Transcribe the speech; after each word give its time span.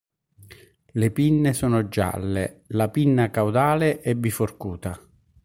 Le 0.93 1.11
pinne 1.11 1.53
sono 1.53 1.87
gialle, 1.87 2.63
la 2.69 2.89
pinna 2.89 3.29
caudale 3.29 4.01
è 4.01 4.15
biforcuta. 4.15 4.99